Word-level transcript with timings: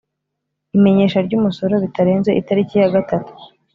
imenyesha 0.77 1.19
ry 1.27 1.33
umusoro 1.39 1.73
bitarenze 1.83 2.29
itariki 2.41 2.73
ya 2.81 2.89
gatatu 2.95 3.31